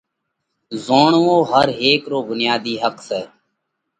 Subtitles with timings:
[0.85, 3.21] زوڻوو ھر ھيڪ رو ڀڻياڌي حق سئہ۔